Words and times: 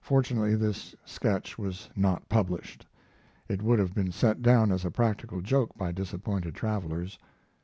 Fortunately 0.00 0.54
this 0.54 0.94
sketch 1.04 1.58
was 1.58 1.90
not 1.96 2.28
published. 2.28 2.86
It 3.48 3.62
would 3.64 3.80
have 3.80 3.96
been 3.96 4.12
set 4.12 4.40
down 4.40 4.70
as 4.70 4.84
a 4.84 4.92
practical 4.92 5.40
joke 5.40 5.76
by 5.76 5.90
disappointed 5.90 6.54
travelers. 6.54 7.18